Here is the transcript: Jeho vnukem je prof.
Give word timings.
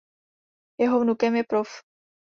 Jeho 0.79 0.99
vnukem 1.05 1.35
je 1.41 1.47
prof. 1.53 1.81